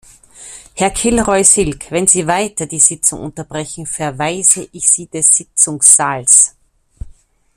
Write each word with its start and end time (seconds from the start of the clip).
Herr 0.73 0.89
Kilroy-Silk, 0.89 1.91
wenn 1.91 2.07
Sie 2.07 2.25
weiter 2.25 2.65
die 2.65 2.79
Sitzung 2.79 3.19
unterbrechen, 3.21 3.85
verweise 3.85 4.67
ich 4.71 4.89
Sie 4.89 5.05
des 5.05 5.27
Sitzungssaals. 5.29 6.55